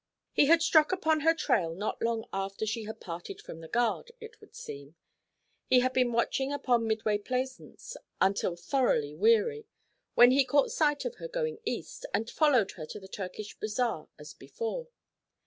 [0.31, 4.11] He had struck upon her trail not long after she had parted from the guard,
[4.19, 4.95] it would seem.
[5.67, 9.67] He had been watching upon Midway Plaisance until thoroughly weary,
[10.15, 14.07] when he caught sight of her going east, and followed her to the Turkish bazaar
[14.17, 14.87] as before.